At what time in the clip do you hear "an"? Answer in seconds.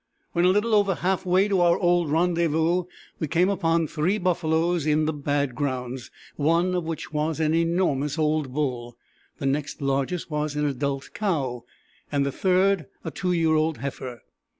7.39-7.53, 10.55-10.65